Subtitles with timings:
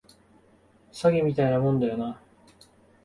[0.91, 2.19] 詐欺みたいなもんだよな